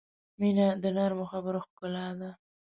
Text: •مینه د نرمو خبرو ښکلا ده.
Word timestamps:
•مینه 0.39 0.67
د 0.83 0.85
نرمو 0.97 1.25
خبرو 1.31 1.59
ښکلا 1.65 2.07
ده. 2.19 2.29